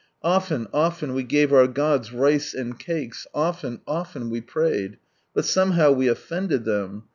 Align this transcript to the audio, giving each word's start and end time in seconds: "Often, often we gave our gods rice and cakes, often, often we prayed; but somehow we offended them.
"Often, 0.23 0.65
often 0.73 1.13
we 1.13 1.21
gave 1.21 1.53
our 1.53 1.67
gods 1.67 2.11
rice 2.11 2.55
and 2.55 2.79
cakes, 2.79 3.27
often, 3.35 3.81
often 3.85 4.31
we 4.31 4.41
prayed; 4.41 4.97
but 5.35 5.45
somehow 5.45 5.91
we 5.91 6.07
offended 6.07 6.65
them. 6.65 7.03